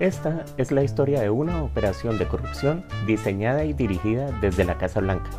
Esta 0.00 0.44
es 0.56 0.72
la 0.72 0.82
historia 0.82 1.20
de 1.20 1.30
una 1.30 1.62
operación 1.62 2.18
de 2.18 2.26
corrupción 2.26 2.84
diseñada 3.06 3.64
y 3.64 3.72
dirigida 3.72 4.32
desde 4.40 4.64
la 4.64 4.78
Casa 4.78 5.00
Blanca. 5.00 5.30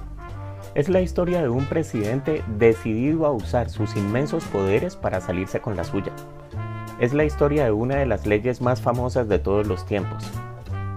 Es 0.76 0.90
la 0.90 1.02
historia 1.02 1.42
de 1.42 1.50
un 1.50 1.66
presidente 1.66 2.43
decidido 2.58 3.25
a 3.25 3.31
usar 3.31 3.69
sus 3.69 3.95
inmensos 3.95 4.43
poderes 4.45 4.95
para 4.95 5.21
salirse 5.21 5.59
con 5.59 5.75
la 5.75 5.83
suya. 5.83 6.11
Es 7.00 7.13
la 7.13 7.25
historia 7.25 7.66
de 7.66 7.71
una 7.71 7.95
de 7.95 8.05
las 8.05 8.25
leyes 8.25 8.61
más 8.61 8.79
famosas 8.79 9.27
de 9.27 9.39
todos 9.39 9.68
los 9.68 9.86
tiempos. 9.86 10.23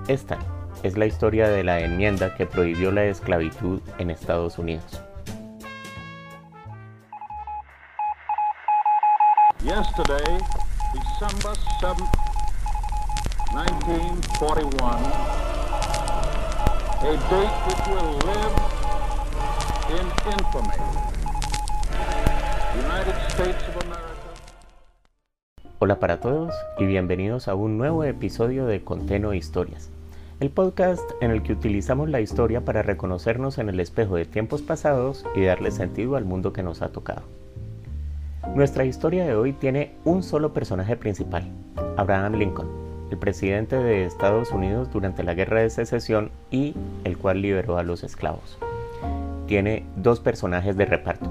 Esta 0.07 0.39
es 0.83 0.97
la 0.97 1.07
historia 1.07 1.49
de 1.49 1.65
la 1.65 1.81
enmienda 1.81 2.35
que 2.37 2.47
prohibió 2.47 2.93
la 2.93 3.05
esclavitud 3.05 3.81
en 3.99 4.11
Estados 4.11 4.59
Unidos. 4.59 5.03
Yesterday, 9.65 10.39
December 10.95 11.53
7, 11.81 12.26
1941, 13.57 14.85
a 17.01 17.13
date 17.31 17.57
which 17.65 17.85
will 17.89 18.13
live 18.29 18.55
in 19.97 20.07
infamy. 20.31 20.77
United 22.77 23.17
States 23.31 23.63
of 23.71 23.77
America. 23.83 24.29
Hola 25.79 25.99
para 25.99 26.21
todos 26.21 26.53
y 26.79 26.85
bienvenidos 26.85 27.49
a 27.49 27.55
un 27.55 27.79
nuevo 27.79 28.05
episodio 28.05 28.67
de 28.67 28.85
Conteno 28.85 29.33
Historias, 29.33 29.89
el 30.41 30.51
podcast 30.51 31.11
en 31.23 31.31
el 31.31 31.43
que 31.43 31.55
utilizamos 31.55 32.11
la 32.11 32.21
historia 32.21 32.63
para 32.63 32.83
reconocernos 32.83 33.57
en 33.57 33.71
el 33.71 33.81
espejo 33.81 34.17
de 34.17 34.27
tiempos 34.27 34.61
pasados 34.61 35.25
y 35.35 35.45
darle 35.45 35.71
sentido 35.71 36.17
al 36.17 36.27
mundo 36.27 36.53
que 36.53 36.63
nos 36.63 36.83
ha 36.83 36.89
tocado. 36.89 37.23
Nuestra 38.55 38.85
historia 38.85 39.25
de 39.25 39.35
hoy 39.35 39.55
tiene 39.55 39.93
un 40.05 40.23
solo 40.23 40.53
personaje 40.53 40.99
principal, 40.99 41.51
Abraham 41.97 42.35
Lincoln, 42.35 42.86
el 43.11 43.19
presidente 43.19 43.77
de 43.77 44.05
Estados 44.05 44.51
Unidos 44.51 44.91
durante 44.93 45.23
la 45.23 45.35
Guerra 45.35 45.61
de 45.61 45.71
Secesión 45.71 46.31
y 46.51 46.75
el 47.05 47.17
cual 47.17 47.43
liberó 47.43 47.79
a 47.79 47.83
los 47.83 48.05
esclavos. 48.05 48.59
Tiene 49.47 49.85
dos 49.97 50.21
personajes 50.21 50.77
de 50.77 50.87
reparto, 50.87 51.29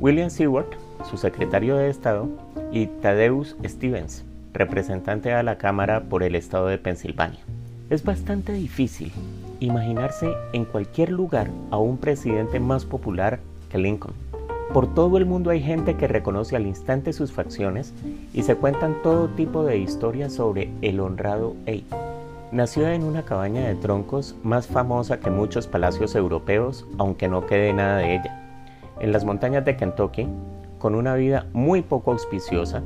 William 0.00 0.30
Seward, 0.30 0.66
su 1.08 1.16
secretario 1.16 1.76
de 1.76 1.88
Estado, 1.88 2.28
y 2.72 2.86
Thaddeus 2.86 3.56
Stevens, 3.64 4.24
representante 4.52 5.32
a 5.32 5.42
la 5.42 5.58
Cámara 5.58 6.02
por 6.02 6.22
el 6.22 6.34
Estado 6.34 6.66
de 6.66 6.78
Pensilvania. 6.78 7.40
Es 7.88 8.04
bastante 8.04 8.52
difícil 8.52 9.12
imaginarse 9.58 10.32
en 10.52 10.64
cualquier 10.64 11.10
lugar 11.10 11.50
a 11.70 11.78
un 11.78 11.98
presidente 11.98 12.60
más 12.60 12.84
popular 12.84 13.40
que 13.70 13.78
Lincoln 13.78 14.14
por 14.72 14.94
todo 14.94 15.16
el 15.18 15.26
mundo 15.26 15.50
hay 15.50 15.60
gente 15.60 15.96
que 15.96 16.06
reconoce 16.06 16.54
al 16.54 16.66
instante 16.66 17.12
sus 17.12 17.32
facciones 17.32 17.92
y 18.32 18.42
se 18.42 18.54
cuentan 18.54 18.96
todo 19.02 19.28
tipo 19.28 19.64
de 19.64 19.78
historias 19.78 20.32
sobre 20.32 20.70
el 20.80 21.00
honrado 21.00 21.56
Abe. 21.66 21.84
Nació 22.52 22.88
en 22.88 23.04
una 23.04 23.24
cabaña 23.24 23.66
de 23.66 23.74
troncos 23.74 24.36
más 24.42 24.66
famosa 24.66 25.18
que 25.18 25.30
muchos 25.30 25.66
palacios 25.66 26.14
europeos, 26.14 26.86
aunque 26.98 27.28
no 27.28 27.46
quede 27.46 27.72
nada 27.72 27.98
de 27.98 28.14
ella, 28.14 28.64
en 29.00 29.12
las 29.12 29.24
montañas 29.24 29.64
de 29.64 29.76
Kentucky, 29.76 30.28
con 30.78 30.94
una 30.94 31.14
vida 31.14 31.46
muy 31.52 31.82
poco 31.82 32.12
auspiciosa 32.12 32.82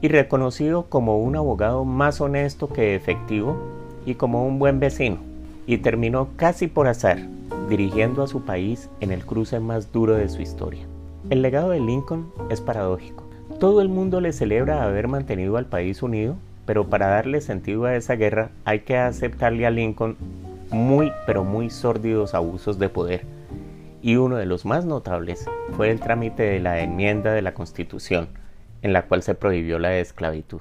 y 0.00 0.08
reconocido 0.08 0.86
como 0.88 1.18
un 1.18 1.36
abogado 1.36 1.84
más 1.84 2.20
honesto 2.20 2.68
que 2.68 2.94
efectivo 2.94 3.56
y 4.04 4.14
como 4.14 4.46
un 4.46 4.58
buen 4.58 4.78
vecino, 4.78 5.18
y 5.66 5.78
terminó 5.78 6.28
casi 6.36 6.68
por 6.68 6.86
azar 6.86 7.18
dirigiendo 7.68 8.22
a 8.22 8.28
su 8.28 8.42
país 8.42 8.88
en 9.00 9.10
el 9.10 9.24
cruce 9.24 9.58
más 9.58 9.90
duro 9.92 10.14
de 10.14 10.28
su 10.28 10.40
historia. 10.40 10.86
El 11.28 11.42
legado 11.42 11.70
de 11.70 11.80
Lincoln 11.80 12.32
es 12.50 12.60
paradójico. 12.60 13.24
Todo 13.58 13.80
el 13.80 13.88
mundo 13.88 14.20
le 14.20 14.32
celebra 14.32 14.84
haber 14.84 15.08
mantenido 15.08 15.56
al 15.56 15.66
país 15.66 16.00
unido, 16.00 16.36
pero 16.66 16.88
para 16.88 17.08
darle 17.08 17.40
sentido 17.40 17.84
a 17.84 17.96
esa 17.96 18.14
guerra 18.14 18.50
hay 18.64 18.80
que 18.80 18.96
aceptarle 18.96 19.66
a 19.66 19.70
Lincoln 19.70 20.16
muy 20.70 21.10
pero 21.26 21.42
muy 21.42 21.68
sórdidos 21.70 22.34
abusos 22.34 22.78
de 22.78 22.90
poder. 22.90 23.24
Y 24.02 24.14
uno 24.16 24.36
de 24.36 24.46
los 24.46 24.64
más 24.64 24.84
notables 24.84 25.46
fue 25.76 25.90
el 25.90 25.98
trámite 25.98 26.44
de 26.44 26.60
la 26.60 26.78
enmienda 26.78 27.32
de 27.32 27.42
la 27.42 27.54
Constitución, 27.54 28.28
en 28.82 28.92
la 28.92 29.06
cual 29.06 29.24
se 29.24 29.34
prohibió 29.34 29.80
la 29.80 29.98
esclavitud. 29.98 30.60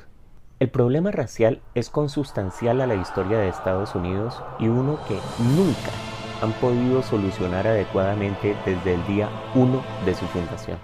El 0.59 0.69
problema 0.69 1.11
racial 1.11 1.61
es 1.75 1.91
consustancial 1.91 2.81
a 2.81 2.87
la 2.87 2.95
historia 2.95 3.37
de 3.37 3.49
Estados 3.49 3.93
Unidos 3.93 4.41
y 4.57 4.67
uno 4.67 4.97
que 5.07 5.19
nunca 5.55 5.91
han 6.45 6.53
podido 6.53 7.01
solucionar 7.01 7.67
adecuadamente 7.67 8.55
desde 8.65 8.93
el 8.93 9.05
día 9.07 9.29
1 9.55 9.83
de 10.05 10.13
su 10.13 10.25
fundación. 10.27 10.77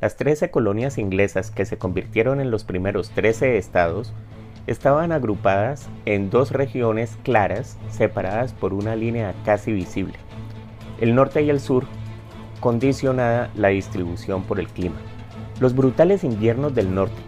Las 0.00 0.16
13 0.16 0.50
colonias 0.50 0.98
inglesas 0.98 1.50
que 1.50 1.64
se 1.64 1.78
convirtieron 1.78 2.40
en 2.40 2.50
los 2.50 2.64
primeros 2.64 3.10
13 3.10 3.58
estados 3.58 4.12
estaban 4.66 5.12
agrupadas 5.12 5.88
en 6.06 6.30
dos 6.30 6.52
regiones 6.52 7.18
claras 7.24 7.76
separadas 7.90 8.52
por 8.52 8.72
una 8.72 8.96
línea 8.96 9.34
casi 9.44 9.72
visible. 9.72 10.14
El 11.00 11.14
norte 11.14 11.42
y 11.42 11.50
el 11.50 11.60
sur 11.60 11.84
condicionada 12.60 13.50
la 13.56 13.68
distribución 13.68 14.44
por 14.44 14.60
el 14.60 14.68
clima. 14.68 14.96
Los 15.58 15.74
brutales 15.74 16.22
inviernos 16.22 16.74
del 16.74 16.94
norte, 16.94 17.20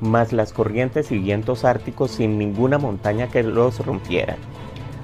más 0.00 0.32
las 0.32 0.52
corrientes 0.52 1.10
y 1.10 1.18
vientos 1.18 1.64
árticos 1.64 2.12
sin 2.12 2.38
ninguna 2.38 2.78
montaña 2.78 3.28
que 3.28 3.42
los 3.42 3.84
rompieran, 3.84 4.38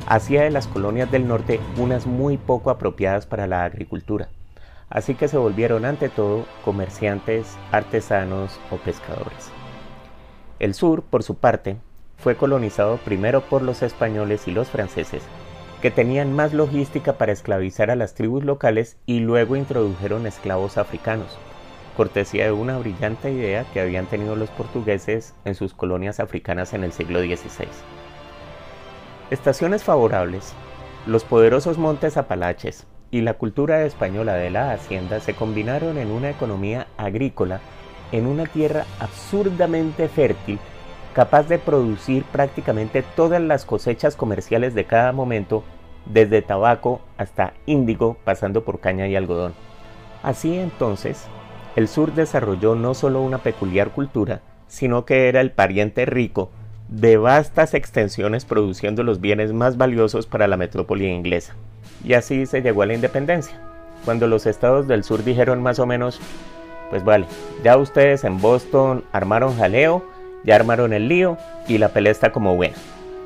hacía 0.07 0.43
de 0.43 0.51
las 0.51 0.67
colonias 0.67 1.11
del 1.11 1.27
norte 1.27 1.61
unas 1.77 2.07
muy 2.07 2.37
poco 2.37 2.71
apropiadas 2.71 3.27
para 3.27 3.47
la 3.47 3.65
agricultura, 3.65 4.29
así 4.91 5.15
que 5.15 5.29
se 5.29 5.39
volvieron 5.39 5.85
ante 5.85 6.09
todo 6.09 6.47
comerciantes, 6.65 7.57
artesanos 7.71 8.61
o 8.71 8.77
pescadores. 8.77 9.51
El 10.59 10.75
sur, 10.75 11.03
por 11.03 11.23
su 11.23 11.37
parte, 11.37 11.77
fue 12.19 12.37
colonizado 12.37 12.99
primero 12.99 13.41
por 13.41 13.63
los 13.63 13.83
españoles 13.83 14.47
y 14.47 14.53
los 14.53 14.69
franceses, 14.69 15.23
que 15.81 15.91
tenían 15.91 16.33
más 16.33 16.55
logística 16.55 17.15
para 17.15 17.33
esclavizar 17.33 17.91
a 17.91 17.97
las 17.97 18.15
tribus 18.15 18.45
locales 18.45 18.97
y 19.05 19.19
luego 19.19 19.57
introdujeron 19.57 20.27
esclavos 20.27 20.79
africanos, 20.79 21.37
cortesía 21.97 22.45
de 22.45 22.53
una 22.53 22.79
brillante 22.79 23.33
idea 23.33 23.67
que 23.73 23.81
habían 23.81 24.07
tenido 24.07 24.37
los 24.37 24.51
portugueses 24.51 25.35
en 25.45 25.57
sus 25.57 25.75
colonias 25.75 26.21
africanas 26.21 26.73
en 26.75 26.85
el 26.85 26.93
siglo 26.93 27.21
XVI. 27.21 27.67
Estaciones 29.33 29.83
favorables, 29.83 30.53
los 31.07 31.25
poderosos 31.25 31.79
montes 31.79 32.19
Apalaches 32.19 32.87
y 33.11 33.23
la 33.23 33.33
cultura 33.33 33.87
española 33.87 34.35
de 34.35 34.51
la 34.51 34.73
hacienda 34.73 35.21
se 35.21 35.33
combinaron 35.33 35.97
en 35.97 36.11
una 36.11 36.29
economía 36.29 36.87
agrícola 36.99 37.63
en 38.13 38.27
una 38.27 38.45
tierra 38.45 38.85
absurdamente 39.01 40.11
fértil, 40.11 40.59
capaz 41.15 41.45
de 41.45 41.59
producir 41.59 42.25
prácticamente 42.25 43.03
todas 43.17 43.41
las 43.41 43.65
cosechas 43.65 44.17
comerciales 44.17 44.75
de 44.75 44.85
cada 44.85 45.13
momento, 45.13 45.65
desde 46.05 46.43
tabaco 46.43 47.01
hasta 47.17 47.55
índigo, 47.65 48.19
pasando 48.25 48.65
por 48.65 48.81
caña 48.81 49.09
y 49.09 49.17
algodón. 49.17 49.55
Así 50.23 50.59
entonces, 50.59 51.25
el 51.75 51.89
sur 51.89 52.13
desarrolló 52.13 52.75
no 52.75 52.93
solo 52.93 53.23
una 53.23 53.39
peculiar 53.39 53.93
cultura, 53.93 54.43
sino 54.67 55.07
que 55.07 55.31
era 55.31 55.41
el 55.41 55.53
pariente 55.53 56.05
rico 56.05 56.51
de 56.93 57.17
vastas 57.17 57.73
extensiones 57.73 58.45
produciendo 58.45 59.03
los 59.03 59.21
bienes 59.21 59.53
más 59.53 59.79
valiosos 59.79 60.27
para 60.27 60.47
la 60.47 60.59
metrópoli 60.59 61.07
inglesa. 61.07 61.55
Y 62.05 62.13
así 62.13 62.45
se 62.45 62.61
llegó 62.61 62.83
a 62.83 62.87
la 62.87 62.95
independencia, 62.95 63.59
cuando 64.05 64.27
los 64.27 64.47
estados 64.47 64.89
del 64.89 65.03
sur 65.03 65.25
dijeron 65.25 65.63
más 65.63 65.79
o 65.79 65.87
menos, 65.87 66.21
pues 66.91 67.03
vale, 67.03 67.27
ya 67.65 67.79
ustedes 67.79 68.25
en 68.25 68.41
Boston 68.41 69.05
armaron 69.13 69.57
jaleo, 69.57 70.05
ya 70.45 70.57
armaron 70.57 70.93
el 70.93 71.09
lío 71.09 71.39
y 71.67 71.79
la 71.79 71.89
pelea 71.89 72.13
está 72.13 72.31
como 72.31 72.57
buena. 72.57 72.75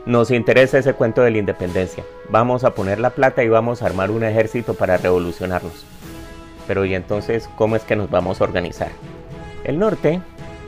Nos 0.04 0.30
interesa 0.30 0.78
ese 0.78 0.92
cuento 0.92 1.22
de 1.22 1.32
la 1.32 1.38
independencia. 1.38 2.04
Vamos 2.28 2.62
a 2.62 2.74
poner 2.74 3.00
la 3.00 3.10
plata 3.10 3.42
y 3.42 3.48
vamos 3.48 3.82
a 3.82 3.86
armar 3.86 4.12
un 4.12 4.22
ejército 4.22 4.74
para 4.74 4.98
revolucionarnos. 4.98 5.84
Pero 6.68 6.84
¿y 6.84 6.94
entonces 6.94 7.48
cómo 7.56 7.74
es 7.74 7.82
que 7.82 7.96
nos 7.96 8.10
vamos 8.10 8.40
a 8.40 8.44
organizar? 8.44 8.90
El 9.64 9.80
norte 9.80 10.20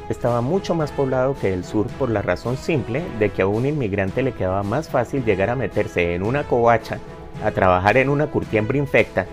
estaba 0.09 0.41
mucho 0.41 0.75
más 0.75 0.91
poblado 0.93 1.37
que 1.41 1.53
el 1.53 1.65
sur 1.65 1.87
por 1.99 2.11
la 2.11 2.23
razón 2.23 2.57
simple 2.57 3.03
de 3.19 3.31
que 3.31 3.43
a 3.43 3.47
un 3.47 3.67
inmigrante 3.67 4.23
le 4.23 4.33
quedaba 4.33 4.63
más 4.63 4.89
fácil 4.89 5.25
llegar 5.25 5.51
a 5.51 5.57
meterse 5.57 6.15
en 6.15 6.23
una 6.23 6.45
covacha 6.45 6.99
a 7.45 7.51
trabajar 7.51 7.97
en 7.97 8.09
una 8.09 8.29
curtiembre 8.29 8.79
infecta 8.79 9.27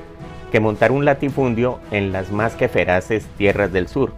que 0.52 0.60
montar 0.60 0.92
un 0.92 1.06
latifundio 1.06 1.80
en 1.92 2.12
las 2.12 2.32
más 2.32 2.56
que 2.56 2.68
feraces 2.68 3.26
tierras 3.38 3.72
del 3.72 3.88
sur. 3.88 4.14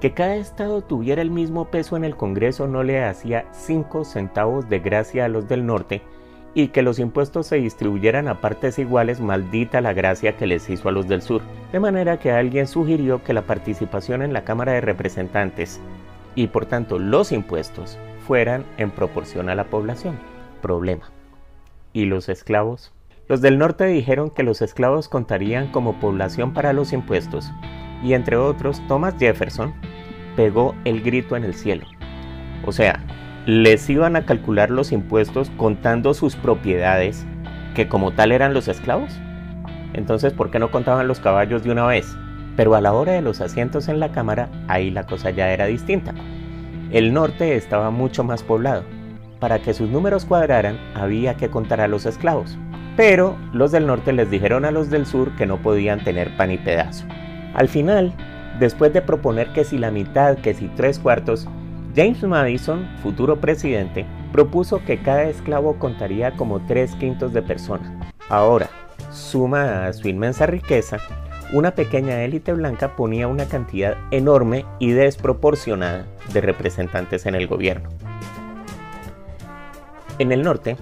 Que 0.00 0.12
cada 0.12 0.36
estado 0.36 0.82
tuviera 0.82 1.22
el 1.22 1.30
mismo 1.30 1.66
peso 1.66 1.96
en 1.96 2.04
el 2.04 2.16
Congreso 2.16 2.66
no 2.66 2.82
le 2.82 3.02
hacía 3.02 3.46
5 3.52 4.04
centavos 4.04 4.68
de 4.68 4.80
gracia 4.80 5.24
a 5.24 5.28
los 5.28 5.48
del 5.48 5.64
norte 5.64 6.02
y 6.54 6.68
que 6.68 6.82
los 6.82 6.98
impuestos 6.98 7.48
se 7.48 7.56
distribuyeran 7.56 8.28
a 8.28 8.40
partes 8.40 8.78
iguales, 8.78 9.20
maldita 9.20 9.80
la 9.80 9.92
gracia 9.92 10.36
que 10.36 10.46
les 10.46 10.70
hizo 10.70 10.88
a 10.88 10.92
los 10.92 11.08
del 11.08 11.20
sur. 11.20 11.42
De 11.72 11.80
manera 11.80 12.18
que 12.18 12.30
alguien 12.30 12.68
sugirió 12.68 13.24
que 13.24 13.32
la 13.32 13.42
participación 13.42 14.22
en 14.22 14.32
la 14.32 14.44
Cámara 14.44 14.72
de 14.72 14.80
Representantes 14.80 15.80
y 16.34 16.48
por 16.48 16.66
tanto 16.66 16.98
los 16.98 17.32
impuestos 17.32 17.98
fueran 18.26 18.64
en 18.78 18.90
proporción 18.90 19.48
a 19.48 19.54
la 19.54 19.64
población. 19.64 20.18
Problema. 20.62 21.10
¿Y 21.92 22.06
los 22.06 22.28
esclavos? 22.28 22.92
Los 23.28 23.40
del 23.40 23.58
norte 23.58 23.86
dijeron 23.86 24.30
que 24.30 24.42
los 24.42 24.62
esclavos 24.62 25.08
contarían 25.08 25.68
como 25.68 25.98
población 25.98 26.52
para 26.52 26.72
los 26.72 26.92
impuestos, 26.92 27.50
y 28.02 28.12
entre 28.12 28.36
otros 28.36 28.82
Thomas 28.86 29.14
Jefferson 29.18 29.72
pegó 30.36 30.74
el 30.84 31.02
grito 31.02 31.36
en 31.36 31.44
el 31.44 31.54
cielo. 31.54 31.86
O 32.66 32.72
sea, 32.72 33.02
les 33.46 33.90
iban 33.90 34.16
a 34.16 34.24
calcular 34.24 34.70
los 34.70 34.90
impuestos 34.90 35.50
contando 35.58 36.14
sus 36.14 36.34
propiedades, 36.34 37.26
que 37.74 37.88
como 37.88 38.12
tal 38.12 38.32
eran 38.32 38.54
los 38.54 38.68
esclavos. 38.68 39.20
Entonces, 39.92 40.32
¿por 40.32 40.50
qué 40.50 40.58
no 40.58 40.70
contaban 40.70 41.08
los 41.08 41.20
caballos 41.20 41.62
de 41.62 41.70
una 41.70 41.86
vez? 41.86 42.16
Pero 42.56 42.74
a 42.74 42.80
la 42.80 42.92
hora 42.92 43.12
de 43.12 43.22
los 43.22 43.40
asientos 43.40 43.88
en 43.88 44.00
la 44.00 44.12
cámara, 44.12 44.48
ahí 44.66 44.90
la 44.90 45.04
cosa 45.04 45.30
ya 45.30 45.50
era 45.50 45.66
distinta. 45.66 46.14
El 46.90 47.12
norte 47.12 47.56
estaba 47.56 47.90
mucho 47.90 48.24
más 48.24 48.42
poblado. 48.42 48.84
Para 49.40 49.58
que 49.58 49.74
sus 49.74 49.90
números 49.90 50.24
cuadraran, 50.24 50.78
había 50.94 51.34
que 51.34 51.50
contar 51.50 51.80
a 51.80 51.88
los 51.88 52.06
esclavos. 52.06 52.56
Pero 52.96 53.36
los 53.52 53.72
del 53.72 53.86
norte 53.86 54.12
les 54.12 54.30
dijeron 54.30 54.64
a 54.64 54.70
los 54.70 54.88
del 54.88 55.04
sur 55.04 55.32
que 55.36 55.46
no 55.46 55.58
podían 55.58 56.02
tener 56.02 56.34
pan 56.36 56.50
y 56.50 56.58
pedazo. 56.58 57.04
Al 57.52 57.68
final, 57.68 58.14
después 58.58 58.92
de 58.92 59.02
proponer 59.02 59.52
que 59.52 59.64
si 59.64 59.76
la 59.76 59.90
mitad, 59.90 60.38
que 60.38 60.54
si 60.54 60.68
tres 60.68 60.98
cuartos, 60.98 61.48
James 61.96 62.24
Madison, 62.24 62.88
futuro 63.04 63.40
presidente, 63.40 64.04
propuso 64.32 64.84
que 64.84 65.00
cada 65.00 65.24
esclavo 65.24 65.78
contaría 65.78 66.32
como 66.32 66.60
tres 66.66 66.92
quintos 66.96 67.32
de 67.32 67.40
persona. 67.40 68.00
Ahora, 68.28 68.68
suma 69.12 69.86
a 69.86 69.92
su 69.92 70.08
inmensa 70.08 70.46
riqueza, 70.46 70.98
una 71.52 71.76
pequeña 71.76 72.24
élite 72.24 72.52
blanca 72.52 72.96
ponía 72.96 73.28
una 73.28 73.46
cantidad 73.46 73.96
enorme 74.10 74.66
y 74.80 74.90
desproporcionada 74.90 76.04
de 76.32 76.40
representantes 76.40 77.26
en 77.26 77.36
el 77.36 77.46
gobierno. 77.46 77.90
En 80.18 80.32
el 80.32 80.42
norte, 80.42 80.76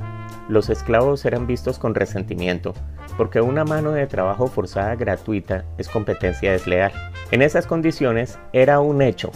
los 0.49 0.71
esclavos 0.71 1.27
eran 1.27 1.47
vistos 1.47 1.79
con 1.79 1.95
resentimiento 1.95 2.73
porque 3.19 3.43
una 3.43 3.65
mano 3.65 3.93
de 3.93 4.07
trabajo 4.07 4.47
forzada 4.47 4.95
gratuita 4.97 5.67
es 5.77 5.91
competencia 5.91 6.53
desleal. 6.53 6.93
En 7.31 7.43
esas 7.43 7.67
condiciones 7.67 8.39
era 8.55 8.81
un 8.81 9.03
hecho 9.03 9.31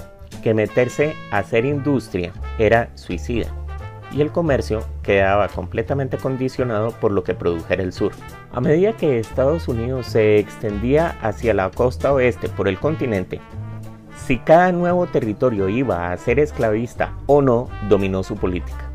que 0.47 0.55
meterse 0.55 1.17
a 1.33 1.39
hacer 1.39 1.65
industria 1.65 2.31
era 2.57 2.91
suicida 2.95 3.49
y 4.13 4.21
el 4.21 4.31
comercio 4.31 4.85
quedaba 5.03 5.49
completamente 5.49 6.19
condicionado 6.19 6.93
por 6.93 7.11
lo 7.11 7.25
que 7.25 7.35
produjera 7.35 7.83
el 7.83 7.93
sur. 7.93 8.13
A 8.53 8.61
medida 8.61 8.93
que 8.93 9.19
Estados 9.19 9.67
Unidos 9.67 10.07
se 10.07 10.39
extendía 10.39 11.17
hacia 11.21 11.53
la 11.53 11.69
costa 11.71 12.13
oeste 12.13 12.49
por 12.49 12.69
el 12.69 12.79
continente, 12.79 13.41
si 14.25 14.39
cada 14.39 14.71
nuevo 14.71 15.09
territorio 15.09 15.69
iba 15.69 16.13
a 16.13 16.17
ser 16.17 16.39
esclavista 16.39 17.13
o 17.27 17.43
no, 17.43 17.69
dominó 17.89 18.23
su 18.23 18.37
política. 18.37 18.89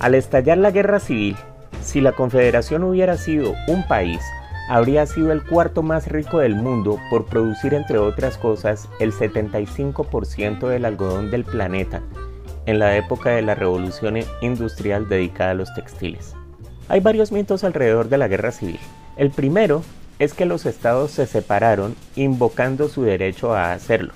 Al 0.00 0.16
estallar 0.16 0.58
la 0.58 0.72
guerra 0.72 0.98
civil, 0.98 1.36
si 1.82 2.00
la 2.00 2.10
Confederación 2.10 2.82
hubiera 2.82 3.16
sido 3.16 3.54
un 3.68 3.86
país, 3.86 4.20
habría 4.68 5.06
sido 5.06 5.32
el 5.32 5.44
cuarto 5.44 5.82
más 5.82 6.08
rico 6.08 6.38
del 6.38 6.54
mundo 6.54 6.98
por 7.10 7.26
producir, 7.26 7.74
entre 7.74 7.98
otras 7.98 8.38
cosas, 8.38 8.88
el 9.00 9.12
75% 9.12 10.68
del 10.68 10.84
algodón 10.84 11.30
del 11.30 11.44
planeta 11.44 12.02
en 12.66 12.80
la 12.80 12.96
época 12.96 13.30
de 13.30 13.42
la 13.42 13.54
revolución 13.54 14.18
industrial 14.40 15.08
dedicada 15.08 15.52
a 15.52 15.54
los 15.54 15.72
textiles. 15.74 16.34
Hay 16.88 17.00
varios 17.00 17.32
mitos 17.32 17.64
alrededor 17.64 18.08
de 18.08 18.18
la 18.18 18.28
guerra 18.28 18.52
civil. 18.52 18.78
El 19.16 19.30
primero 19.30 19.82
es 20.18 20.34
que 20.34 20.46
los 20.46 20.66
estados 20.66 21.12
se 21.12 21.26
separaron 21.26 21.94
invocando 22.16 22.88
su 22.88 23.02
derecho 23.02 23.54
a 23.54 23.72
hacerlo. 23.72 24.14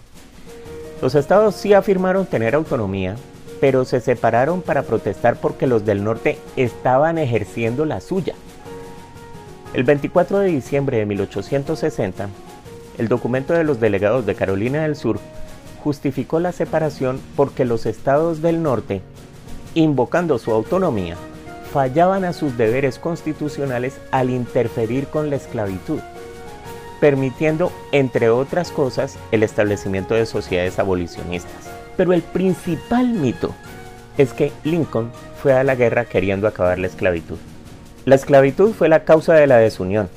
Los 1.00 1.14
estados 1.14 1.55
sí 1.55 1.73
afirmaron 1.75 2.26
tener 2.26 2.55
autonomía, 2.55 3.17
pero 3.61 3.85
se 3.85 4.00
separaron 4.00 4.62
para 4.62 4.82
protestar 4.82 5.37
porque 5.37 5.67
los 5.67 5.85
del 5.85 6.05
norte 6.05 6.38
estaban 6.56 7.19
ejerciendo 7.19 7.85
la 7.85 8.00
suya. 8.00 8.35
El 9.72 9.84
24 9.84 10.40
de 10.40 10.49
diciembre 10.49 10.96
de 10.99 11.06
1860, 11.06 12.28
el 12.99 13.06
documento 13.06 13.55
de 13.55 13.62
los 13.62 13.78
delegados 13.78 14.26
de 14.26 14.34
Carolina 14.34 14.82
del 14.82 14.96
Sur 14.96 15.20
justificó 15.84 16.40
la 16.40 16.50
separación 16.50 17.20
porque 17.37 17.64
los 17.64 17.87
estados 17.87 18.43
del 18.43 18.64
norte, 18.64 19.00
invocando 19.75 20.40
su 20.40 20.50
autonomía, 20.50 21.17
fallaban 21.72 22.25
a 22.25 22.32
sus 22.32 22.58
deberes 22.58 22.99
constitucionales 22.99 24.00
al 24.11 24.31
interferir 24.31 25.06
con 25.06 25.31
la 25.31 25.37
esclavitud, 25.37 26.00
permitiendo, 27.00 27.70
entre 27.93 28.28
otras 28.28 28.72
cosas, 28.72 29.19
el 29.31 29.44
establecimiento 29.44 30.14
de 30.14 30.26
sociedades 30.26 30.81
abolicionistas. 30.81 31.70
Pero 31.96 32.12
el 32.12 32.22
principal 32.22 33.06
mito 33.06 33.55
es 34.19 34.32
que 34.32 34.50
Lincoln 34.64 35.12
fue 35.40 35.52
a 35.52 35.62
la 35.62 35.76
guerra 35.76 36.06
queriendo 36.06 36.49
acabar 36.49 36.81
la 36.81 36.88
esclavitud. 36.88 37.38
La 38.06 38.14
esclavitud 38.14 38.73
fue 38.73 38.88
la 38.88 39.05
causa 39.05 39.35
de 39.35 39.47
la 39.47 39.58
desunión, 39.58 40.08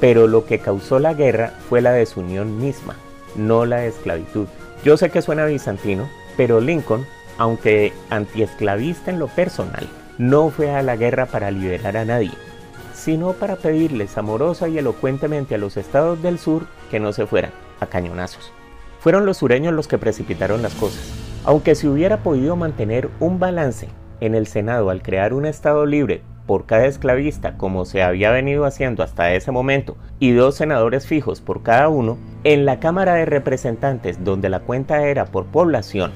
pero 0.00 0.26
lo 0.26 0.46
que 0.46 0.60
causó 0.60 0.98
la 0.98 1.12
guerra 1.12 1.52
fue 1.68 1.82
la 1.82 1.92
desunión 1.92 2.58
misma, 2.58 2.96
no 3.36 3.66
la 3.66 3.84
esclavitud. 3.84 4.46
Yo 4.82 4.96
sé 4.96 5.10
que 5.10 5.20
suena 5.20 5.44
bizantino, 5.44 6.08
pero 6.38 6.60
Lincoln, 6.60 7.06
aunque 7.36 7.92
antiesclavista 8.08 9.10
en 9.10 9.18
lo 9.18 9.28
personal, 9.28 9.86
no 10.16 10.48
fue 10.48 10.70
a 10.70 10.82
la 10.82 10.96
guerra 10.96 11.26
para 11.26 11.50
liberar 11.50 11.98
a 11.98 12.06
nadie, 12.06 12.32
sino 12.94 13.34
para 13.34 13.56
pedirles 13.56 14.16
amorosa 14.16 14.68
y 14.68 14.78
elocuentemente 14.78 15.56
a 15.56 15.58
los 15.58 15.76
estados 15.76 16.22
del 16.22 16.38
sur 16.38 16.66
que 16.90 16.98
no 16.98 17.12
se 17.12 17.26
fueran 17.26 17.52
a 17.80 17.86
cañonazos. 17.86 18.52
Fueron 19.00 19.26
los 19.26 19.36
sureños 19.36 19.74
los 19.74 19.86
que 19.86 19.98
precipitaron 19.98 20.62
las 20.62 20.74
cosas. 20.74 21.12
Aunque 21.44 21.74
se 21.74 21.88
hubiera 21.88 22.22
podido 22.22 22.56
mantener 22.56 23.10
un 23.20 23.38
balance 23.38 23.88
en 24.20 24.34
el 24.34 24.46
Senado 24.46 24.88
al 24.88 25.02
crear 25.02 25.34
un 25.34 25.44
estado 25.44 25.84
libre 25.84 26.22
por 26.46 26.66
cada 26.66 26.86
esclavista 26.86 27.56
como 27.56 27.84
se 27.84 28.02
había 28.02 28.30
venido 28.30 28.64
haciendo 28.64 29.02
hasta 29.02 29.32
ese 29.34 29.52
momento 29.52 29.96
y 30.18 30.32
dos 30.32 30.56
senadores 30.56 31.06
fijos 31.06 31.40
por 31.40 31.62
cada 31.62 31.88
uno, 31.88 32.18
en 32.44 32.64
la 32.64 32.80
Cámara 32.80 33.14
de 33.14 33.24
Representantes 33.24 34.24
donde 34.24 34.48
la 34.48 34.60
cuenta 34.60 35.06
era 35.06 35.26
por 35.26 35.46
población, 35.46 36.12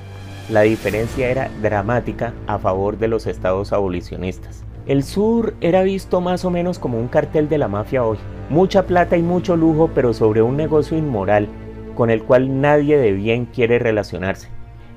la 0.49 0.62
diferencia 0.62 1.28
era 1.28 1.50
dramática 1.61 2.32
a 2.46 2.58
favor 2.58 2.99
de 2.99 3.08
los 3.08 3.26
estados 3.26 3.73
abolicionistas. 3.73 4.64
El 4.87 5.02
sur 5.02 5.55
era 5.61 5.82
visto 5.82 6.20
más 6.20 6.44
o 6.44 6.50
menos 6.50 6.78
como 6.78 7.00
un 7.00 7.08
cartel 7.08 7.49
de 7.49 7.58
la 7.58 7.67
mafia 7.67 8.05
hoy. 8.05 8.19
Mucha 8.49 8.87
plata 8.87 9.17
y 9.17 9.23
mucho 9.23 9.56
lujo, 9.56 9.90
pero 9.93 10.14
sobre 10.14 10.43
un 10.43 10.56
negocio 10.56 10.96
inmoral 10.96 11.49
con 11.96 12.11
el 12.11 12.23
cual 12.23 12.61
nadie 12.61 12.96
de 12.96 13.11
bien 13.11 13.46
quiere 13.46 13.81
relacionarse. 13.81 14.49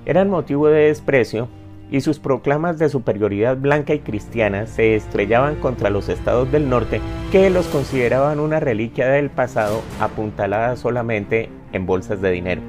Eran 0.06 0.30
motivo 0.30 0.68
de 0.68 0.86
desprecio 0.88 1.48
y 1.92 2.02
sus 2.02 2.20
proclamas 2.20 2.78
de 2.78 2.90
superioridad 2.90 3.58
blanca 3.58 3.94
y 3.94 4.00
cristiana 4.00 4.68
se 4.68 4.96
estrellaban 4.96 5.56
contra 5.56 5.90
los 5.90 6.10
estados 6.10 6.52
del 6.52 6.70
norte 6.70 7.02
que 7.32 7.50
los 7.50 7.68
consideraban 7.68 8.40
una 8.40 8.60
reliquia 8.60 9.08
del 9.08 9.30
pasado 9.30 9.82
apuntalada 10.00 10.76
solamente 10.76 11.50
en 11.74 11.86
bolsas 11.86 12.22
de 12.22 12.32
dinero. 12.32 12.62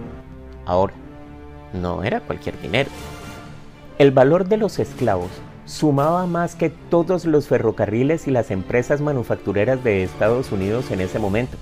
Ahora, 0.67 0.95
no 1.73 2.03
era 2.03 2.21
cualquier 2.21 2.61
dinero. 2.61 2.91
El 3.99 4.11
valor 4.11 4.49
de 4.49 4.57
los 4.57 4.79
esclavos 4.79 5.31
sumaba 5.67 6.27
más 6.27 6.55
que 6.55 6.71
todos 6.71 7.27
los 7.27 7.47
ferrocarriles 7.47 8.27
y 8.27 8.31
las 8.31 8.51
empresas 8.51 9.01
manufactureras 9.01 9.85
de 9.85 10.03
Estados 10.03 10.51
Unidos 10.53 10.91
en 10.91 11.01
ese 11.01 11.19
momento. 11.19 11.57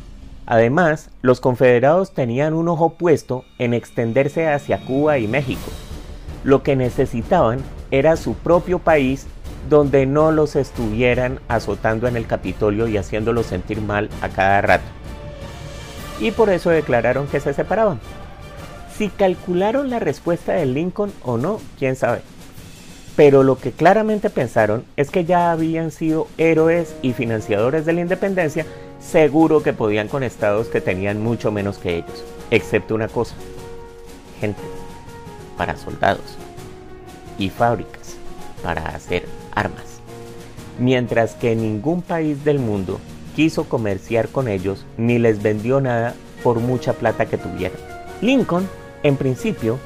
Además, 0.47 1.11
los 1.21 1.41
confederados 1.41 2.15
tenían 2.15 2.55
un 2.55 2.69
ojo 2.69 2.95
puesto 2.95 3.45
en 3.59 3.75
extenderse 3.75 4.49
hacia 4.49 4.81
Cuba 4.81 5.19
y 5.19 5.29
México, 5.29 5.71
lo 6.45 6.62
que 6.62 6.76
necesitaban 6.76 7.61
era 7.90 8.16
su 8.16 8.35
propio 8.35 8.78
país 8.78 9.26
donde 9.68 10.07
no 10.07 10.33
los 10.33 10.57
estuvieran 10.57 11.40
azotando 11.49 12.07
en 12.09 12.16
el 12.16 12.26
Capitolio 12.26 12.88
y 12.88 12.97
haciéndolos 12.97 13.47
sentir 13.47 13.80
mal 13.80 14.09
a 14.23 14.28
cada 14.28 14.61
rato. 14.61 14.85
Y 16.21 16.30
por 16.30 16.50
eso 16.50 16.71
declararon 16.71 17.26
que 17.26 17.40
se 17.40 17.52
separaban. 17.52 18.00
Si 18.97 19.09
calcularon 19.09 19.90
la 19.90 19.99
respuesta 19.99 20.52
de 20.52 20.66
Lincoln 20.66 21.12
o 21.23 21.37
no, 21.37 21.61
quién 21.78 21.97
sabe. 21.97 22.23
Pero 23.14 23.42
lo 23.42 23.59
que 23.59 23.73
claramente 23.73 24.30
pensaron 24.30 24.85
es 24.97 25.11
que 25.11 25.25
ya 25.25 25.50
habían 25.52 25.90
sido 25.90 26.28
héroes 26.38 26.95
y 27.02 27.12
financiadores 27.12 27.85
de 27.85 27.92
la 27.92 28.00
independencia, 28.00 28.64
seguro 29.00 29.62
que 29.62 29.73
podían 29.73 30.09
con 30.09 30.23
estados 30.23 30.68
que 30.68 30.80
tenían 30.80 31.23
mucho 31.23 31.52
menos 31.52 31.78
que 31.78 31.97
ellos. 31.97 32.25
Excepto 32.50 32.95
una 32.95 33.09
cosa, 33.09 33.35
gente 34.40 34.77
para 35.59 35.77
soldados 35.77 36.38
y 37.38 37.50
fábricas 37.50 38.17
para 38.62 38.88
hacer 38.88 39.27
armas. 39.55 40.00
Mientras 40.79 41.35
que 41.35 41.55
ningún 41.55 42.00
país 42.00 42.45
del 42.45 42.59
mundo 42.59 43.00
quiso 43.37 43.65
comerciar 43.65 44.29
con 44.29 44.49
ellos 44.49 44.87
ni 44.97 45.19
les 45.19 45.43
vendió 45.43 45.81
nada 45.81 46.15
por 46.43 46.61
mucha 46.61 46.95
plata 46.95 47.27
que 47.27 47.37
tuvieran. 47.37 47.79
Lincoln, 48.23 48.69
en 49.03 49.17
principio, 49.17 49.79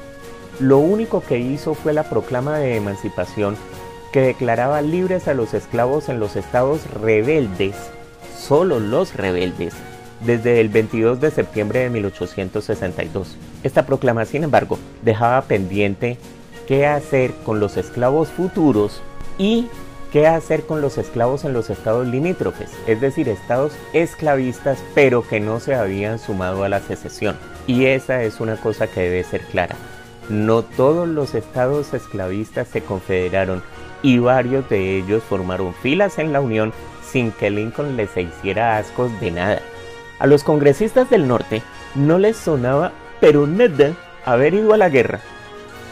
lo 0.59 0.77
único 0.77 1.21
que 1.21 1.39
hizo 1.39 1.73
fue 1.73 1.93
la 1.93 2.03
proclama 2.03 2.57
de 2.59 2.75
emancipación 2.75 3.55
que 4.11 4.21
declaraba 4.21 4.81
libres 4.81 5.27
a 5.27 5.33
los 5.33 5.55
esclavos 5.55 6.09
en 6.09 6.19
los 6.19 6.35
estados 6.35 6.81
rebeldes, 7.01 7.75
solo 8.37 8.79
los 8.79 9.15
rebeldes, 9.15 9.73
desde 10.25 10.61
el 10.61 10.69
22 10.69 11.19
de 11.21 11.31
septiembre 11.31 11.79
de 11.79 11.89
1862. 11.89 13.37
Esta 13.63 13.85
proclama, 13.85 14.25
sin 14.25 14.43
embargo, 14.43 14.79
dejaba 15.01 15.41
pendiente 15.43 16.17
qué 16.67 16.85
hacer 16.85 17.31
con 17.45 17.59
los 17.59 17.77
esclavos 17.77 18.29
futuros 18.29 19.01
y 19.37 19.67
qué 20.11 20.27
hacer 20.27 20.65
con 20.65 20.81
los 20.81 20.97
esclavos 20.97 21.43
en 21.43 21.53
los 21.53 21.69
estados 21.69 22.07
limítrofes, 22.07 22.69
es 22.85 23.01
decir, 23.01 23.27
estados 23.27 23.73
esclavistas 23.93 24.77
pero 24.93 25.27
que 25.27 25.39
no 25.39 25.59
se 25.59 25.73
habían 25.73 26.19
sumado 26.19 26.63
a 26.63 26.69
la 26.69 26.79
secesión. 26.79 27.35
Y 27.65 27.85
esa 27.85 28.23
es 28.23 28.39
una 28.39 28.57
cosa 28.57 28.87
que 28.87 29.01
debe 29.01 29.23
ser 29.23 29.41
clara. 29.41 29.75
no 30.29 30.61
todos 30.61 31.07
los 31.07 31.35
estados 31.35 31.93
esclavistas 31.93 32.67
se 32.69 32.81
confederaron 32.81 33.61
y 34.01 34.19
varios 34.19 34.69
de 34.69 34.97
ellos 34.97 35.23
formaron 35.23 35.73
filas 35.73 36.19
en 36.19 36.31
la 36.31 36.41
Unión 36.41 36.71
sin 37.03 37.31
que 37.31 37.49
Lincoln 37.49 37.97
les 37.97 38.15
hiciera 38.15 38.77
ascos 38.77 39.11
de 39.19 39.31
nada. 39.31 39.61
A 40.19 40.27
los 40.27 40.43
congresistas 40.43 41.09
del 41.09 41.27
norte 41.27 41.61
no 41.95 42.17
les 42.17 42.37
sonaba 42.37 42.91
pero 43.19 43.47
nada 43.47 43.93
haber 44.25 44.53
ido 44.53 44.73
a 44.73 44.77
la 44.77 44.89
guerra 44.89 45.21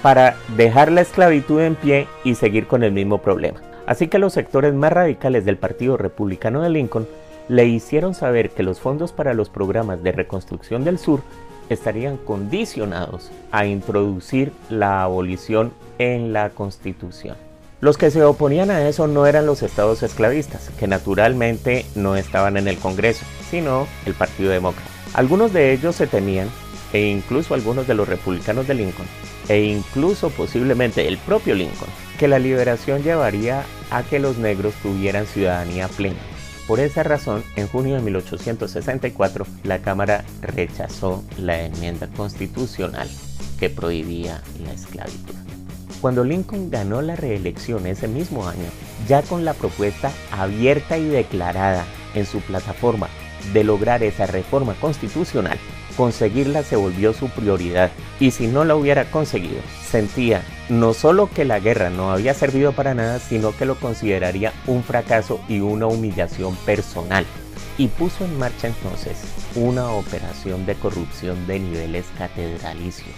para 0.01 0.35
dejar 0.57 0.91
la 0.91 1.01
esclavitud 1.01 1.61
en 1.61 1.75
pie 1.75 2.07
y 2.23 2.35
seguir 2.35 2.67
con 2.67 2.83
el 2.83 2.91
mismo 2.91 3.19
problema. 3.19 3.61
Así 3.85 4.07
que 4.07 4.19
los 4.19 4.33
sectores 4.33 4.73
más 4.73 4.91
radicales 4.91 5.45
del 5.45 5.57
Partido 5.57 5.97
Republicano 5.97 6.61
de 6.61 6.69
Lincoln 6.69 7.07
le 7.47 7.67
hicieron 7.67 8.13
saber 8.13 8.51
que 8.51 8.63
los 8.63 8.79
fondos 8.79 9.11
para 9.11 9.33
los 9.33 9.49
programas 9.49 10.03
de 10.03 10.11
reconstrucción 10.11 10.83
del 10.83 10.97
sur 10.97 11.21
estarían 11.69 12.17
condicionados 12.17 13.31
a 13.51 13.65
introducir 13.65 14.51
la 14.69 15.03
abolición 15.03 15.71
en 15.99 16.33
la 16.33 16.49
Constitución. 16.49 17.37
Los 17.79 17.97
que 17.97 18.11
se 18.11 18.23
oponían 18.23 18.69
a 18.71 18.87
eso 18.87 19.07
no 19.07 19.25
eran 19.25 19.45
los 19.45 19.63
estados 19.63 20.03
esclavistas, 20.03 20.69
que 20.77 20.87
naturalmente 20.87 21.85
no 21.95 22.15
estaban 22.15 22.57
en 22.57 22.67
el 22.67 22.77
Congreso, 22.77 23.25
sino 23.51 23.87
el 24.05 24.13
Partido 24.13 24.49
Demócrata. 24.49 24.89
Algunos 25.13 25.51
de 25.51 25.73
ellos 25.73 25.95
se 25.95 26.07
temían, 26.07 26.49
e 26.93 27.07
incluso 27.07 27.53
algunos 27.53 27.85
de 27.85 27.93
los 27.93 28.07
republicanos 28.07 28.67
de 28.67 28.73
Lincoln, 28.73 29.07
e 29.49 29.61
incluso 29.63 30.29
posiblemente 30.29 31.07
el 31.07 31.17
propio 31.17 31.53
Lincoln, 31.53 31.89
que 32.17 32.27
la 32.27 32.39
liberación 32.39 33.03
llevaría 33.03 33.63
a 33.91 34.03
que 34.03 34.19
los 34.19 34.37
negros 34.37 34.73
tuvieran 34.81 35.27
ciudadanía 35.27 35.87
plena. 35.89 36.17
Por 36.67 36.79
esa 36.79 37.03
razón, 37.03 37.43
en 37.57 37.67
junio 37.67 37.95
de 37.95 38.01
1864, 38.01 39.45
la 39.63 39.79
Cámara 39.79 40.23
rechazó 40.41 41.23
la 41.37 41.61
enmienda 41.61 42.07
constitucional 42.15 43.09
que 43.59 43.69
prohibía 43.69 44.41
la 44.63 44.71
esclavitud. 44.71 45.35
Cuando 45.99 46.23
Lincoln 46.23 46.71
ganó 46.71 47.01
la 47.01 47.15
reelección 47.15 47.85
ese 47.85 48.07
mismo 48.07 48.47
año, 48.47 48.69
ya 49.07 49.21
con 49.21 49.43
la 49.43 49.53
propuesta 49.53 50.11
abierta 50.31 50.97
y 50.97 51.07
declarada 51.07 51.85
en 52.15 52.25
su 52.25 52.39
plataforma 52.39 53.07
de 53.53 53.63
lograr 53.63 54.03
esa 54.03 54.25
reforma 54.25 54.73
constitucional, 54.75 55.57
conseguirla 55.97 56.63
se 56.63 56.75
volvió 56.75 57.13
su 57.13 57.29
prioridad 57.29 57.91
y 58.19 58.31
si 58.31 58.47
no 58.47 58.65
la 58.65 58.75
hubiera 58.75 59.05
conseguido, 59.11 59.61
sentía 59.89 60.43
no 60.69 60.93
solo 60.93 61.29
que 61.29 61.45
la 61.45 61.59
guerra 61.59 61.89
no 61.89 62.11
había 62.11 62.33
servido 62.33 62.71
para 62.71 62.93
nada, 62.93 63.19
sino 63.19 63.55
que 63.55 63.65
lo 63.65 63.75
consideraría 63.75 64.53
un 64.67 64.83
fracaso 64.83 65.41
y 65.47 65.59
una 65.59 65.87
humillación 65.87 66.55
personal. 66.57 67.25
Y 67.77 67.87
puso 67.87 68.25
en 68.25 68.37
marcha 68.37 68.67
entonces 68.67 69.17
una 69.55 69.89
operación 69.91 70.65
de 70.65 70.75
corrupción 70.75 71.47
de 71.47 71.59
niveles 71.59 72.05
catedralicios. 72.17 73.15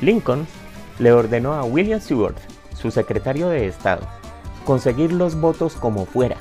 Lincoln 0.00 0.46
le 0.98 1.12
ordenó 1.12 1.54
a 1.54 1.64
William 1.64 2.00
Seward, 2.00 2.36
su 2.76 2.90
secretario 2.90 3.48
de 3.48 3.66
Estado, 3.66 4.06
conseguir 4.64 5.12
los 5.12 5.40
votos 5.40 5.74
como 5.74 6.06
fuera 6.06 6.36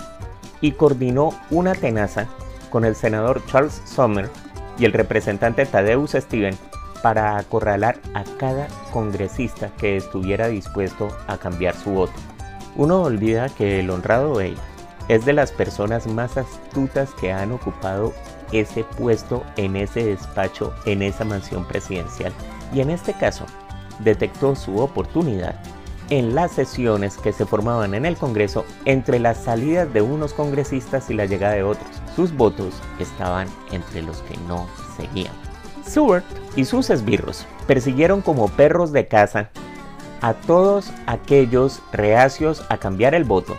y 0.62 0.72
coordinó 0.72 1.34
una 1.50 1.74
tenaza 1.74 2.27
con 2.74 2.86
el 2.86 2.96
senador 2.96 3.46
Charles 3.46 3.84
Sumner 3.86 4.32
y 4.80 4.86
el 4.86 4.94
representante 4.94 5.68
Thaddeus 5.68 6.13
Stevens 6.13 6.58
para 7.03 7.38
acorralar 7.38 8.00
a 8.15 8.24
cada 8.39 8.68
congresista 8.92 9.70
que 9.77 9.96
estuviera 9.96 10.48
dispuesto 10.48 11.15
a 11.27 11.38
cambiar 11.38 11.75
su 11.75 11.92
voto. 11.92 12.13
Uno 12.75 13.03
olvida 13.03 13.50
que 13.50 13.80
el 13.80 13.92
honrado 13.92 14.34
Bale 14.34 14.58
es 15.08 15.24
de 15.24 15.34
las 15.34 15.51
personas 15.51 16.08
más 16.08 16.36
astutas 16.36 17.12
que 17.22 17.32
han 17.32 17.51
ocupado 17.51 18.12
ese 18.51 18.84
puesto 18.84 19.44
en 19.56 19.75
ese 19.75 20.06
despacho, 20.06 20.74
en 20.86 21.03
esa 21.03 21.25
mansión 21.25 21.68
presidencial. 21.68 22.34
Y 22.74 22.82
en 22.82 22.89
este 22.89 23.13
caso, 23.13 23.46
detectó 24.00 24.56
su 24.56 24.80
oportunidad 24.80 25.62
en 26.10 26.36
las 26.36 26.51
sesiones 26.51 27.17
que 27.17 27.33
se 27.33 27.45
formaban 27.45 27.93
en 27.93 28.05
el 28.05 28.17
Congreso 28.17 28.65
entre 28.86 29.19
las 29.19 29.43
salidas 29.43 29.91
de 29.93 30.01
unos 30.01 30.33
congresistas 30.33 31.10
y 31.10 31.13
la 31.13 31.25
llegada 31.25 31.55
de 31.55 31.63
otros. 31.63 31.89
Sus 32.15 32.36
votos 32.36 32.75
estaban 33.00 33.48
entre 33.72 34.01
los 34.01 34.17
que 34.24 34.38
no 34.48 34.67
seguían. 34.98 35.33
Seward 35.86 36.24
y 36.55 36.65
sus 36.65 36.89
esbirros 36.89 37.45
persiguieron 37.67 38.22
como 38.22 38.48
perros 38.50 38.91
de 38.91 39.07
caza 39.07 39.50
a 40.22 40.33
todos 40.33 40.91
aquellos 41.05 41.81
reacios 41.91 42.65
a 42.69 42.77
cambiar 42.77 43.13
el 43.13 43.25
voto 43.25 43.57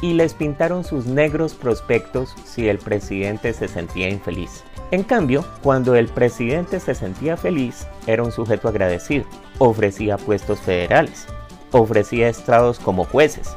y 0.00 0.14
les 0.14 0.32
pintaron 0.34 0.84
sus 0.84 1.06
negros 1.06 1.54
prospectos 1.54 2.34
si 2.44 2.68
el 2.68 2.78
presidente 2.78 3.52
se 3.52 3.68
sentía 3.68 4.08
infeliz. 4.08 4.64
En 4.90 5.02
cambio, 5.02 5.44
cuando 5.62 5.96
el 5.96 6.08
presidente 6.08 6.80
se 6.80 6.94
sentía 6.94 7.36
feliz, 7.36 7.86
era 8.06 8.22
un 8.22 8.32
sujeto 8.32 8.68
agradecido, 8.68 9.26
ofrecía 9.58 10.16
puestos 10.16 10.60
federales, 10.60 11.26
ofrecía 11.72 12.28
estrados 12.28 12.78
como 12.78 13.04
jueces 13.04 13.54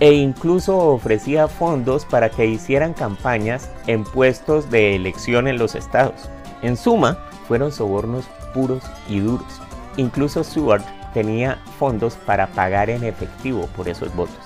e 0.00 0.14
incluso 0.14 0.78
ofrecía 0.78 1.46
fondos 1.46 2.06
para 2.06 2.30
que 2.30 2.46
hicieran 2.46 2.94
campañas 2.94 3.70
en 3.86 4.04
puestos 4.04 4.70
de 4.70 4.96
elección 4.96 5.46
en 5.46 5.58
los 5.58 5.74
estados. 5.74 6.30
En 6.62 6.76
suma, 6.76 7.18
fueron 7.46 7.70
sobornos 7.70 8.24
puros 8.54 8.82
y 9.08 9.20
duros. 9.20 9.60
Incluso 9.98 10.42
Seward 10.42 10.82
tenía 11.12 11.58
fondos 11.78 12.14
para 12.14 12.46
pagar 12.48 12.88
en 12.88 13.04
efectivo 13.04 13.66
por 13.76 13.88
esos 13.88 14.14
votos. 14.14 14.38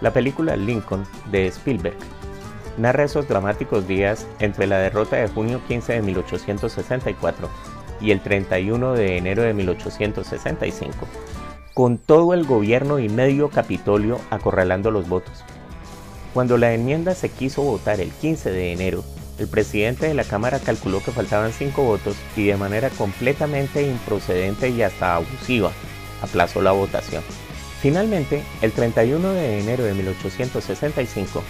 La 0.00 0.12
película 0.12 0.56
Lincoln 0.56 1.06
de 1.30 1.46
Spielberg 1.48 1.96
narra 2.78 3.04
esos 3.04 3.28
dramáticos 3.28 3.86
días 3.86 4.26
entre 4.38 4.66
la 4.66 4.78
derrota 4.78 5.16
de 5.16 5.28
junio 5.28 5.60
15 5.68 5.92
de 5.92 6.02
1864 6.02 7.48
y 8.00 8.10
el 8.10 8.20
31 8.20 8.94
de 8.94 9.18
enero 9.18 9.42
de 9.42 9.52
1865, 9.52 11.06
con 11.74 11.96
todo 11.96 12.34
el 12.34 12.44
gobierno 12.44 12.98
y 12.98 13.08
medio 13.08 13.48
Capitolio 13.48 14.20
acorralando 14.30 14.90
los 14.90 15.08
votos. 15.08 15.44
Cuando 16.34 16.58
la 16.58 16.72
enmienda 16.72 17.14
se 17.14 17.30
quiso 17.30 17.62
votar 17.62 18.00
el 18.00 18.10
15 18.10 18.50
de 18.50 18.72
enero, 18.72 19.04
el 19.38 19.48
presidente 19.48 20.06
de 20.06 20.14
la 20.14 20.24
Cámara 20.24 20.58
calculó 20.58 21.02
que 21.02 21.10
faltaban 21.10 21.52
cinco 21.52 21.82
votos 21.82 22.16
y 22.36 22.44
de 22.44 22.56
manera 22.56 22.90
completamente 22.90 23.82
improcedente 23.82 24.68
y 24.68 24.82
hasta 24.82 25.16
abusiva 25.16 25.72
aplazó 26.22 26.62
la 26.62 26.72
votación. 26.72 27.22
Finalmente, 27.80 28.42
el 28.60 28.72
31 28.72 29.32
de 29.32 29.60
enero 29.60 29.84
de 29.84 29.94
1865, 29.94 31.42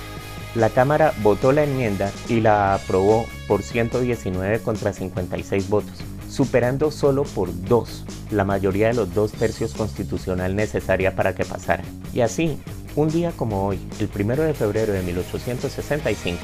la 0.55 0.71
Cámara 0.71 1.13
votó 1.23 1.53
la 1.53 1.65
enmienda 1.65 2.11
y 2.29 2.41
la 2.41 2.75
aprobó 2.75 3.27
por 3.49 3.63
119 3.63 4.61
contra 4.61 4.93
56 4.93 5.69
votos, 5.69 5.93
superando 6.29 6.91
solo 6.91 7.25
por 7.25 7.49
dos 7.65 8.05
la 8.33 8.45
mayoría 8.45 8.89
de 8.89 8.95
los 8.95 9.15
dos 9.15 9.33
tercios 9.33 9.75
constitucional 9.75 10.57
necesaria 10.57 11.15
para 11.15 11.35
que 11.35 11.45
pasara. 11.45 11.85
Y 12.13 12.21
así, 12.21 12.59
un 12.97 13.09
día 13.09 13.33
como 13.37 13.67
hoy, 13.67 13.79
el 14.01 14.09
1 14.13 14.43
de 14.43 14.55
febrero 14.55 14.93
de 14.93 15.03
1865, 15.03 16.41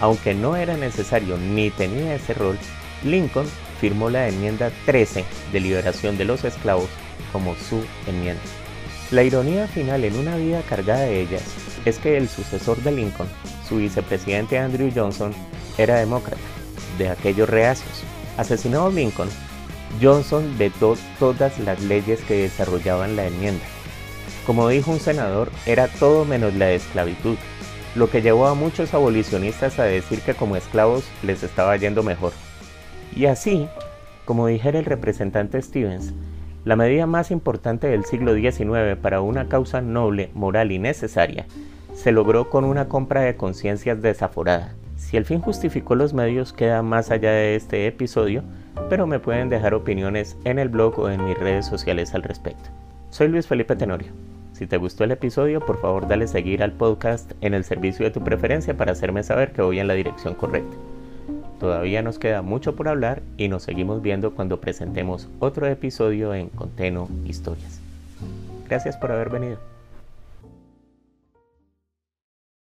aunque 0.00 0.34
no 0.34 0.56
era 0.56 0.76
necesario 0.76 1.36
ni 1.36 1.70
tenía 1.70 2.14
ese 2.14 2.34
rol, 2.34 2.56
Lincoln 3.04 3.46
firmó 3.80 4.10
la 4.10 4.28
enmienda 4.28 4.70
13 4.86 5.24
de 5.52 5.60
liberación 5.60 6.16
de 6.18 6.24
los 6.24 6.44
esclavos 6.44 6.88
como 7.32 7.54
su 7.56 7.82
enmienda. 8.06 8.42
La 9.10 9.22
ironía 9.22 9.66
final 9.66 10.04
en 10.04 10.16
una 10.16 10.36
vida 10.36 10.62
cargada 10.68 11.00
de 11.00 11.20
ellas 11.20 11.42
es 11.84 11.98
que 11.98 12.16
el 12.16 12.28
sucesor 12.28 12.76
de 12.82 12.92
Lincoln, 12.92 13.28
su 13.68 13.76
vicepresidente 13.76 14.58
Andrew 14.58 14.90
Johnson, 14.94 15.32
era 15.78 15.96
demócrata, 15.96 16.42
de 16.98 17.08
aquellos 17.08 17.48
reacios. 17.48 18.02
Asesinado 18.36 18.90
Lincoln, 18.90 19.28
Johnson 20.00 20.54
vetó 20.58 20.96
todas 21.18 21.58
las 21.58 21.82
leyes 21.82 22.20
que 22.22 22.42
desarrollaban 22.42 23.16
la 23.16 23.26
enmienda. 23.26 23.64
Como 24.46 24.68
dijo 24.68 24.90
un 24.90 25.00
senador, 25.00 25.50
era 25.66 25.88
todo 25.88 26.24
menos 26.24 26.54
la 26.54 26.72
esclavitud, 26.72 27.36
lo 27.94 28.10
que 28.10 28.22
llevó 28.22 28.46
a 28.46 28.54
muchos 28.54 28.94
abolicionistas 28.94 29.78
a 29.78 29.84
decir 29.84 30.20
que 30.20 30.34
como 30.34 30.56
esclavos 30.56 31.04
les 31.22 31.42
estaba 31.42 31.76
yendo 31.76 32.02
mejor. 32.02 32.32
Y 33.14 33.26
así, 33.26 33.68
como 34.24 34.46
dijera 34.46 34.78
el 34.78 34.84
representante 34.84 35.60
Stevens, 35.60 36.14
la 36.64 36.76
medida 36.76 37.06
más 37.06 37.30
importante 37.30 37.86
del 37.86 38.04
siglo 38.04 38.34
XIX 38.34 38.96
para 39.00 39.20
una 39.20 39.48
causa 39.48 39.80
noble, 39.80 40.30
moral 40.34 40.70
y 40.70 40.78
necesaria 40.78 41.46
se 41.94 42.12
logró 42.12 42.48
con 42.48 42.64
una 42.64 42.88
compra 42.88 43.22
de 43.22 43.36
conciencias 43.36 44.00
desaforada. 44.00 44.74
Si 45.08 45.16
el 45.16 45.24
fin 45.24 45.40
justificó 45.40 45.94
los 45.94 46.12
medios 46.12 46.52
queda 46.52 46.82
más 46.82 47.10
allá 47.10 47.30
de 47.30 47.56
este 47.56 47.86
episodio, 47.86 48.42
pero 48.90 49.06
me 49.06 49.18
pueden 49.18 49.48
dejar 49.48 49.72
opiniones 49.72 50.36
en 50.44 50.58
el 50.58 50.68
blog 50.68 50.98
o 50.98 51.08
en 51.08 51.24
mis 51.24 51.38
redes 51.38 51.64
sociales 51.64 52.14
al 52.14 52.22
respecto. 52.22 52.68
Soy 53.08 53.28
Luis 53.28 53.46
Felipe 53.46 53.74
Tenorio. 53.74 54.08
Si 54.52 54.66
te 54.66 54.76
gustó 54.76 55.04
el 55.04 55.12
episodio, 55.12 55.64
por 55.64 55.80
favor 55.80 56.08
dale 56.08 56.26
seguir 56.26 56.62
al 56.62 56.72
podcast 56.72 57.32
en 57.40 57.54
el 57.54 57.64
servicio 57.64 58.04
de 58.04 58.10
tu 58.10 58.22
preferencia 58.22 58.76
para 58.76 58.92
hacerme 58.92 59.22
saber 59.22 59.52
que 59.52 59.62
voy 59.62 59.78
en 59.78 59.88
la 59.88 59.94
dirección 59.94 60.34
correcta. 60.34 60.76
Todavía 61.58 62.02
nos 62.02 62.18
queda 62.18 62.42
mucho 62.42 62.76
por 62.76 62.88
hablar 62.88 63.22
y 63.38 63.48
nos 63.48 63.62
seguimos 63.62 64.02
viendo 64.02 64.34
cuando 64.34 64.60
presentemos 64.60 65.26
otro 65.38 65.66
episodio 65.68 66.34
en 66.34 66.50
Conteno 66.50 67.08
Historias. 67.24 67.80
Gracias 68.68 68.98
por 68.98 69.10
haber 69.10 69.30
venido. 69.30 69.77